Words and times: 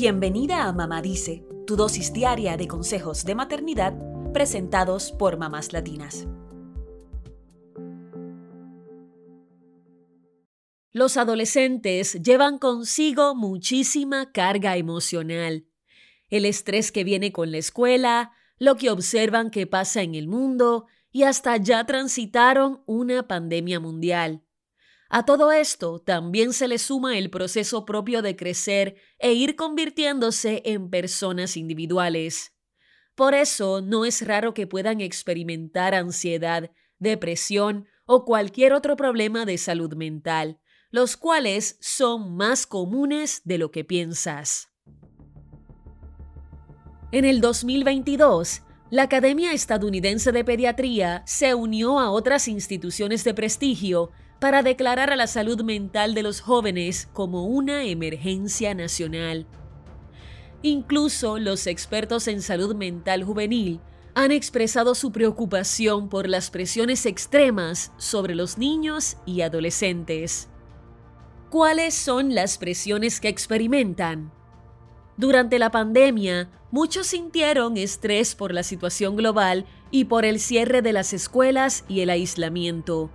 Bienvenida 0.00 0.68
a 0.68 0.72
Mamá 0.72 1.02
Dice, 1.02 1.44
tu 1.66 1.74
dosis 1.74 2.12
diaria 2.12 2.56
de 2.56 2.68
consejos 2.68 3.24
de 3.24 3.34
maternidad 3.34 3.94
presentados 4.32 5.10
por 5.10 5.38
mamás 5.38 5.72
latinas. 5.72 6.28
Los 10.92 11.16
adolescentes 11.16 12.12
llevan 12.22 12.58
consigo 12.58 13.34
muchísima 13.34 14.30
carga 14.30 14.76
emocional. 14.76 15.66
El 16.28 16.44
estrés 16.44 16.92
que 16.92 17.02
viene 17.02 17.32
con 17.32 17.50
la 17.50 17.58
escuela, 17.58 18.30
lo 18.60 18.76
que 18.76 18.90
observan 18.90 19.50
que 19.50 19.66
pasa 19.66 20.02
en 20.02 20.14
el 20.14 20.28
mundo 20.28 20.86
y 21.10 21.24
hasta 21.24 21.56
ya 21.56 21.84
transitaron 21.86 22.84
una 22.86 23.26
pandemia 23.26 23.80
mundial. 23.80 24.44
A 25.10 25.24
todo 25.24 25.52
esto 25.52 26.00
también 26.00 26.52
se 26.52 26.68
le 26.68 26.78
suma 26.78 27.16
el 27.16 27.30
proceso 27.30 27.86
propio 27.86 28.20
de 28.20 28.36
crecer 28.36 28.96
e 29.18 29.32
ir 29.32 29.56
convirtiéndose 29.56 30.60
en 30.66 30.90
personas 30.90 31.56
individuales. 31.56 32.54
Por 33.14 33.34
eso 33.34 33.80
no 33.80 34.04
es 34.04 34.26
raro 34.26 34.52
que 34.52 34.66
puedan 34.66 35.00
experimentar 35.00 35.94
ansiedad, 35.94 36.70
depresión 36.98 37.88
o 38.04 38.24
cualquier 38.24 38.74
otro 38.74 38.96
problema 38.96 39.46
de 39.46 39.56
salud 39.56 39.94
mental, 39.94 40.60
los 40.90 41.16
cuales 41.16 41.78
son 41.80 42.36
más 42.36 42.66
comunes 42.66 43.40
de 43.44 43.58
lo 43.58 43.70
que 43.70 43.84
piensas. 43.84 44.68
En 47.12 47.24
el 47.24 47.40
2022, 47.40 48.62
la 48.90 49.04
Academia 49.04 49.52
Estadounidense 49.52 50.32
de 50.32 50.44
Pediatría 50.44 51.22
se 51.26 51.54
unió 51.54 51.98
a 51.98 52.10
otras 52.10 52.46
instituciones 52.46 53.24
de 53.24 53.32
prestigio 53.32 54.10
para 54.38 54.62
declarar 54.62 55.10
a 55.10 55.16
la 55.16 55.26
salud 55.26 55.62
mental 55.62 56.14
de 56.14 56.22
los 56.22 56.40
jóvenes 56.40 57.08
como 57.12 57.46
una 57.46 57.84
emergencia 57.84 58.74
nacional. 58.74 59.46
Incluso 60.62 61.38
los 61.38 61.66
expertos 61.66 62.28
en 62.28 62.42
salud 62.42 62.74
mental 62.74 63.24
juvenil 63.24 63.80
han 64.14 64.32
expresado 64.32 64.94
su 64.94 65.12
preocupación 65.12 66.08
por 66.08 66.28
las 66.28 66.50
presiones 66.50 67.06
extremas 67.06 67.92
sobre 67.96 68.34
los 68.34 68.58
niños 68.58 69.16
y 69.26 69.42
adolescentes. 69.42 70.48
¿Cuáles 71.50 71.94
son 71.94 72.34
las 72.34 72.58
presiones 72.58 73.20
que 73.20 73.28
experimentan? 73.28 74.32
Durante 75.16 75.58
la 75.58 75.70
pandemia, 75.70 76.50
muchos 76.70 77.08
sintieron 77.08 77.76
estrés 77.76 78.34
por 78.34 78.52
la 78.52 78.62
situación 78.62 79.16
global 79.16 79.66
y 79.90 80.04
por 80.04 80.24
el 80.24 80.40
cierre 80.40 80.82
de 80.82 80.92
las 80.92 81.12
escuelas 81.12 81.84
y 81.88 82.00
el 82.00 82.10
aislamiento. 82.10 83.10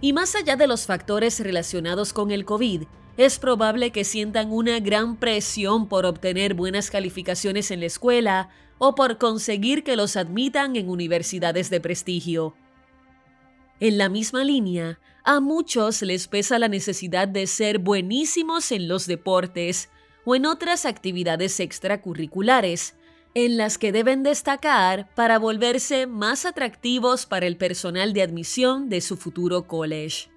Y 0.00 0.12
más 0.12 0.34
allá 0.34 0.56
de 0.56 0.66
los 0.66 0.86
factores 0.86 1.40
relacionados 1.40 2.12
con 2.12 2.30
el 2.30 2.44
COVID, 2.44 2.84
es 3.16 3.40
probable 3.40 3.90
que 3.90 4.04
sientan 4.04 4.52
una 4.52 4.78
gran 4.78 5.16
presión 5.16 5.88
por 5.88 6.06
obtener 6.06 6.54
buenas 6.54 6.88
calificaciones 6.90 7.72
en 7.72 7.80
la 7.80 7.86
escuela 7.86 8.48
o 8.78 8.94
por 8.94 9.18
conseguir 9.18 9.82
que 9.82 9.96
los 9.96 10.16
admitan 10.16 10.76
en 10.76 10.88
universidades 10.88 11.68
de 11.68 11.80
prestigio. 11.80 12.54
En 13.80 13.98
la 13.98 14.08
misma 14.08 14.44
línea, 14.44 15.00
a 15.24 15.40
muchos 15.40 16.02
les 16.02 16.28
pesa 16.28 16.60
la 16.60 16.68
necesidad 16.68 17.26
de 17.26 17.48
ser 17.48 17.78
buenísimos 17.78 18.70
en 18.70 18.86
los 18.86 19.06
deportes 19.06 19.90
o 20.24 20.36
en 20.36 20.46
otras 20.46 20.86
actividades 20.86 21.58
extracurriculares, 21.58 22.94
en 23.34 23.56
las 23.56 23.78
que 23.78 23.92
deben 23.92 24.22
destacar 24.22 25.12
para 25.14 25.38
volverse 25.38 26.06
más 26.06 26.46
atractivos 26.46 27.26
para 27.26 27.46
el 27.46 27.56
personal 27.56 28.12
de 28.12 28.22
admisión 28.22 28.88
de 28.88 29.00
su 29.00 29.16
futuro 29.16 29.66
college. 29.66 30.30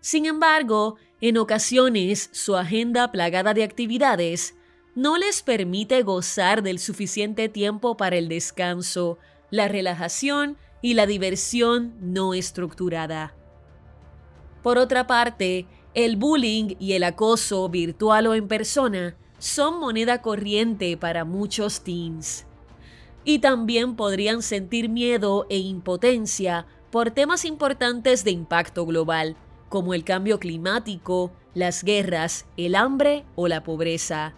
Sin 0.00 0.26
embargo, 0.26 0.96
en 1.20 1.36
ocasiones 1.36 2.30
su 2.32 2.56
agenda 2.56 3.12
plagada 3.12 3.54
de 3.54 3.64
actividades 3.64 4.54
no 4.94 5.18
les 5.18 5.42
permite 5.42 6.02
gozar 6.02 6.62
del 6.62 6.78
suficiente 6.78 7.48
tiempo 7.48 7.96
para 7.96 8.16
el 8.16 8.28
descanso, 8.28 9.18
la 9.50 9.68
relajación 9.68 10.56
y 10.82 10.94
la 10.94 11.06
diversión 11.06 11.94
no 12.00 12.34
estructurada. 12.34 13.34
Por 14.62 14.78
otra 14.78 15.06
parte, 15.06 15.66
el 15.94 16.16
bullying 16.16 16.74
y 16.78 16.92
el 16.92 17.04
acoso 17.04 17.68
virtual 17.68 18.26
o 18.26 18.34
en 18.34 18.48
persona 18.48 19.16
son 19.40 19.80
moneda 19.80 20.22
corriente 20.22 20.96
para 20.96 21.24
muchos 21.24 21.80
teens. 21.80 22.46
Y 23.24 23.40
también 23.40 23.96
podrían 23.96 24.42
sentir 24.42 24.88
miedo 24.88 25.46
e 25.48 25.58
impotencia 25.58 26.66
por 26.90 27.10
temas 27.10 27.44
importantes 27.44 28.22
de 28.22 28.30
impacto 28.30 28.86
global, 28.86 29.36
como 29.68 29.94
el 29.94 30.04
cambio 30.04 30.38
climático, 30.38 31.32
las 31.54 31.82
guerras, 31.82 32.46
el 32.56 32.74
hambre 32.74 33.24
o 33.34 33.48
la 33.48 33.64
pobreza. 33.64 34.34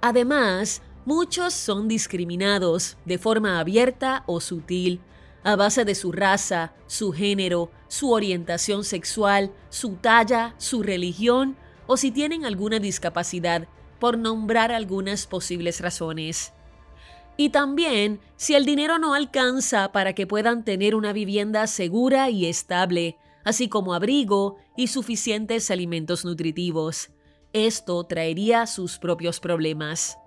Además, 0.00 0.82
muchos 1.04 1.52
son 1.52 1.88
discriminados 1.88 2.96
de 3.04 3.18
forma 3.18 3.58
abierta 3.58 4.22
o 4.26 4.40
sutil 4.40 5.00
a 5.42 5.56
base 5.56 5.84
de 5.84 5.94
su 5.94 6.12
raza, 6.12 6.72
su 6.86 7.12
género, 7.12 7.70
su 7.88 8.12
orientación 8.12 8.84
sexual, 8.84 9.52
su 9.68 9.96
talla, 9.96 10.54
su 10.58 10.82
religión 10.82 11.56
o 11.86 11.96
si 11.96 12.10
tienen 12.10 12.44
alguna 12.44 12.78
discapacidad, 12.78 13.68
por 14.04 14.18
nombrar 14.18 14.70
algunas 14.70 15.26
posibles 15.26 15.80
razones. 15.80 16.52
Y 17.38 17.48
también 17.48 18.20
si 18.36 18.54
el 18.54 18.66
dinero 18.66 18.98
no 18.98 19.14
alcanza 19.14 19.92
para 19.92 20.12
que 20.12 20.26
puedan 20.26 20.62
tener 20.62 20.94
una 20.94 21.14
vivienda 21.14 21.66
segura 21.66 22.28
y 22.28 22.44
estable, 22.44 23.16
así 23.44 23.70
como 23.70 23.94
abrigo 23.94 24.58
y 24.76 24.88
suficientes 24.88 25.70
alimentos 25.70 26.26
nutritivos. 26.26 27.12
Esto 27.54 28.04
traería 28.04 28.66
sus 28.66 28.98
propios 28.98 29.40
problemas. 29.40 30.18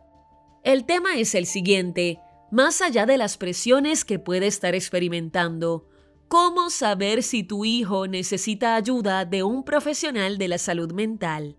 El 0.64 0.88
tema 0.88 1.16
es 1.18 1.36
el 1.36 1.46
siguiente, 1.46 2.20
más 2.50 2.82
allá 2.82 3.06
de 3.06 3.20
las 3.20 3.38
presiones 3.38 4.06
que 4.06 4.18
puede 4.18 4.48
estar 4.48 4.74
experimentando, 4.74 5.88
¿cómo 6.28 6.72
saber 6.72 7.22
si 7.22 7.44
tu 7.44 7.64
hijo 7.64 8.08
necesita 8.08 8.74
ayuda 8.74 9.24
de 9.24 9.44
un 9.44 9.64
profesional 9.64 10.40
de 10.40 10.48
la 10.48 10.58
salud 10.58 10.92
mental? 10.94 11.58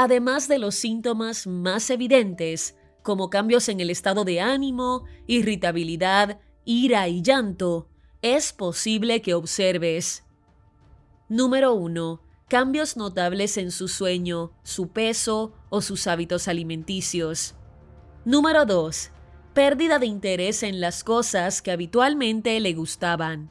Además 0.00 0.46
de 0.46 0.60
los 0.60 0.76
síntomas 0.76 1.48
más 1.48 1.90
evidentes, 1.90 2.76
como 3.02 3.30
cambios 3.30 3.68
en 3.68 3.80
el 3.80 3.90
estado 3.90 4.24
de 4.24 4.40
ánimo, 4.40 5.06
irritabilidad, 5.26 6.38
ira 6.64 7.08
y 7.08 7.20
llanto, 7.20 7.88
es 8.22 8.52
posible 8.52 9.22
que 9.22 9.34
observes. 9.34 10.24
Número 11.28 11.74
1. 11.74 12.22
Cambios 12.46 12.96
notables 12.96 13.58
en 13.58 13.72
su 13.72 13.88
sueño, 13.88 14.52
su 14.62 14.90
peso 14.90 15.52
o 15.68 15.80
sus 15.80 16.06
hábitos 16.06 16.46
alimenticios. 16.46 17.56
Número 18.24 18.66
2. 18.66 19.10
Pérdida 19.52 19.98
de 19.98 20.06
interés 20.06 20.62
en 20.62 20.80
las 20.80 21.02
cosas 21.02 21.60
que 21.60 21.72
habitualmente 21.72 22.60
le 22.60 22.72
gustaban. 22.72 23.50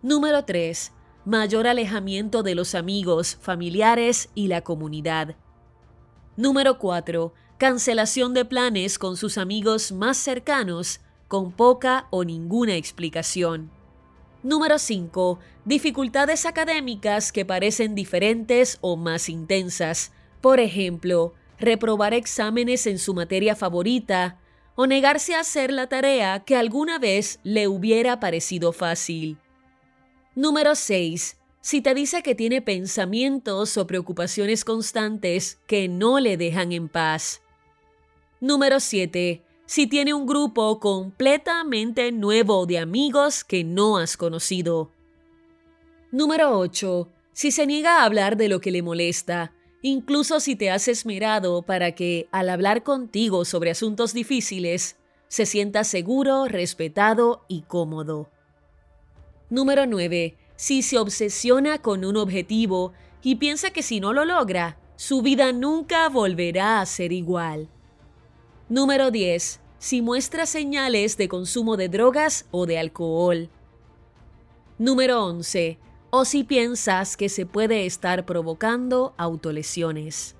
Número 0.00 0.44
3. 0.44 0.92
Mayor 1.24 1.66
alejamiento 1.66 2.44
de 2.44 2.54
los 2.54 2.76
amigos, 2.76 3.36
familiares 3.40 4.28
y 4.36 4.46
la 4.46 4.60
comunidad. 4.60 5.34
Número 6.36 6.78
4. 6.78 7.32
Cancelación 7.56 8.34
de 8.34 8.44
planes 8.44 8.98
con 8.98 9.16
sus 9.16 9.38
amigos 9.38 9.90
más 9.90 10.18
cercanos 10.18 11.00
con 11.28 11.50
poca 11.50 12.08
o 12.10 12.24
ninguna 12.24 12.74
explicación. 12.76 13.70
Número 14.42 14.78
5. 14.78 15.38
Dificultades 15.64 16.44
académicas 16.44 17.32
que 17.32 17.46
parecen 17.46 17.94
diferentes 17.94 18.76
o 18.82 18.98
más 18.98 19.30
intensas. 19.30 20.12
Por 20.42 20.60
ejemplo, 20.60 21.32
reprobar 21.58 22.12
exámenes 22.12 22.86
en 22.86 22.98
su 22.98 23.14
materia 23.14 23.56
favorita 23.56 24.38
o 24.74 24.86
negarse 24.86 25.34
a 25.34 25.40
hacer 25.40 25.72
la 25.72 25.88
tarea 25.88 26.44
que 26.44 26.54
alguna 26.54 26.98
vez 26.98 27.40
le 27.44 27.66
hubiera 27.66 28.20
parecido 28.20 28.74
fácil. 28.74 29.38
Número 30.34 30.74
6 30.74 31.38
si 31.66 31.80
te 31.80 31.94
dice 31.94 32.22
que 32.22 32.36
tiene 32.36 32.62
pensamientos 32.62 33.76
o 33.76 33.88
preocupaciones 33.88 34.64
constantes 34.64 35.58
que 35.66 35.88
no 35.88 36.20
le 36.20 36.36
dejan 36.36 36.70
en 36.70 36.88
paz. 36.88 37.42
Número 38.38 38.78
7. 38.78 39.42
Si 39.66 39.88
tiene 39.88 40.14
un 40.14 40.26
grupo 40.26 40.78
completamente 40.78 42.12
nuevo 42.12 42.66
de 42.66 42.78
amigos 42.78 43.42
que 43.42 43.64
no 43.64 43.98
has 43.98 44.16
conocido. 44.16 44.92
Número 46.12 46.56
8. 46.56 47.08
Si 47.32 47.50
se 47.50 47.66
niega 47.66 47.96
a 47.96 48.04
hablar 48.04 48.36
de 48.36 48.48
lo 48.48 48.60
que 48.60 48.70
le 48.70 48.82
molesta, 48.82 49.52
incluso 49.82 50.38
si 50.38 50.54
te 50.54 50.70
has 50.70 50.86
esmerado 50.86 51.62
para 51.62 51.96
que, 51.96 52.28
al 52.30 52.48
hablar 52.48 52.84
contigo 52.84 53.44
sobre 53.44 53.72
asuntos 53.72 54.14
difíciles, 54.14 54.98
se 55.26 55.46
sienta 55.46 55.82
seguro, 55.82 56.44
respetado 56.46 57.44
y 57.48 57.62
cómodo. 57.62 58.30
Número 59.50 59.84
9 59.86 60.45
si 60.56 60.82
se 60.82 60.98
obsesiona 60.98 61.78
con 61.78 62.04
un 62.04 62.16
objetivo 62.16 62.92
y 63.22 63.36
piensa 63.36 63.70
que 63.70 63.82
si 63.82 64.00
no 64.00 64.12
lo 64.12 64.24
logra, 64.24 64.78
su 64.96 65.20
vida 65.20 65.52
nunca 65.52 66.08
volverá 66.08 66.80
a 66.80 66.86
ser 66.86 67.12
igual. 67.12 67.68
Número 68.68 69.10
10. 69.10 69.60
Si 69.78 70.00
muestra 70.00 70.46
señales 70.46 71.16
de 71.16 71.28
consumo 71.28 71.76
de 71.76 71.88
drogas 71.88 72.46
o 72.50 72.66
de 72.66 72.78
alcohol. 72.78 73.50
Número 74.78 75.24
11. 75.24 75.78
O 76.10 76.24
si 76.24 76.44
piensas 76.44 77.16
que 77.16 77.28
se 77.28 77.44
puede 77.44 77.84
estar 77.84 78.24
provocando 78.24 79.14
autolesiones. 79.18 80.34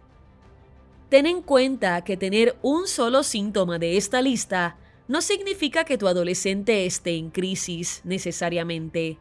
Ten 1.11 1.27
en 1.27 1.43
cuenta 1.43 2.03
que 2.03 2.17
tener 2.17 2.57
un 2.63 2.89
solo 2.89 3.23
síntoma 3.23 3.79
de 3.79 3.97
esta 3.97 4.23
lista 4.23 4.79
no 5.07 5.21
significa 5.21 5.85
que 5.85 5.99
tu 5.99 6.09
adolescente 6.09 6.87
esté 6.87 7.17
en 7.17 7.31
crisis 7.31 8.01
necesariamente. 8.05 9.19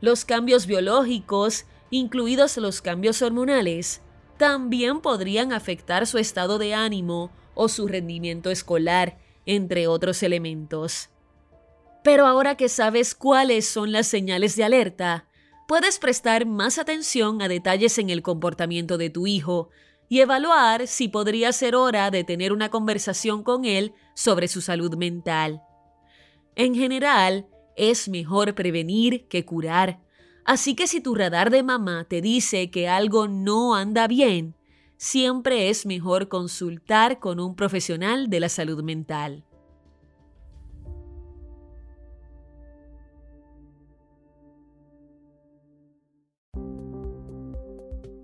Los 0.00 0.24
cambios 0.24 0.66
biológicos, 0.66 1.64
incluidos 1.90 2.56
los 2.58 2.82
cambios 2.82 3.22
hormonales, 3.22 4.02
también 4.36 5.00
podrían 5.00 5.52
afectar 5.52 6.06
su 6.06 6.18
estado 6.18 6.58
de 6.58 6.74
ánimo 6.74 7.30
o 7.54 7.68
su 7.68 7.88
rendimiento 7.88 8.50
escolar, 8.50 9.18
entre 9.46 9.86
otros 9.86 10.22
elementos. 10.22 11.08
Pero 12.02 12.26
ahora 12.26 12.56
que 12.56 12.68
sabes 12.68 13.14
cuáles 13.14 13.66
son 13.66 13.92
las 13.92 14.06
señales 14.06 14.54
de 14.56 14.64
alerta, 14.64 15.26
puedes 15.66 15.98
prestar 15.98 16.46
más 16.46 16.78
atención 16.78 17.40
a 17.42 17.48
detalles 17.48 17.98
en 17.98 18.10
el 18.10 18.22
comportamiento 18.22 18.98
de 18.98 19.10
tu 19.10 19.26
hijo 19.26 19.70
y 20.08 20.20
evaluar 20.20 20.86
si 20.86 21.08
podría 21.08 21.52
ser 21.52 21.74
hora 21.74 22.10
de 22.10 22.22
tener 22.22 22.52
una 22.52 22.68
conversación 22.70 23.42
con 23.42 23.64
él 23.64 23.92
sobre 24.14 24.48
su 24.48 24.60
salud 24.60 24.94
mental. 24.96 25.62
En 26.54 26.74
general, 26.74 27.46
es 27.76 28.08
mejor 28.08 28.54
prevenir 28.54 29.26
que 29.28 29.44
curar, 29.44 30.00
así 30.44 30.74
que 30.74 30.86
si 30.86 31.00
tu 31.00 31.14
radar 31.14 31.50
de 31.50 31.62
mamá 31.62 32.04
te 32.04 32.20
dice 32.20 32.70
que 32.70 32.88
algo 32.88 33.28
no 33.28 33.74
anda 33.74 34.08
bien, 34.08 34.54
siempre 34.96 35.68
es 35.68 35.86
mejor 35.86 36.28
consultar 36.28 37.18
con 37.18 37.40
un 37.40 37.54
profesional 37.54 38.28
de 38.28 38.40
la 38.40 38.48
salud 38.48 38.82
mental. 38.82 39.44